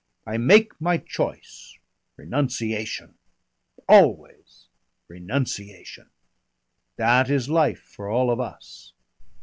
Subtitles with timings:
[0.25, 1.77] I make my choice....
[2.17, 3.19] Renunciation!
[3.87, 4.65] Always
[5.07, 6.09] renunciation!
[6.95, 8.93] That is life for all of us.